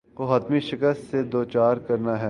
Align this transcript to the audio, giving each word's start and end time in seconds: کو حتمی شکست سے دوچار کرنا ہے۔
کو 0.15 0.35
حتمی 0.35 0.59
شکست 0.59 1.11
سے 1.11 1.23
دوچار 1.23 1.77
کرنا 1.77 2.11
ہے۔ 2.11 2.19